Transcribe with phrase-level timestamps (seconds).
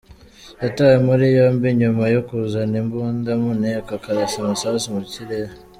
[0.63, 5.53] Yatawe muri yombi nyuma yo kuzana imbunda mu nteko akarasa amasasu mu kirere.